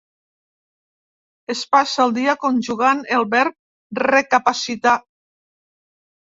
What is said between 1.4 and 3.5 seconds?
Es passa el dia conjugant el